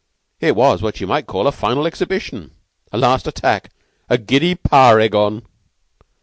[0.39, 2.55] It was what you might call a final exhibition
[2.91, 3.71] a last attack
[4.09, 5.43] a giddy par ergon."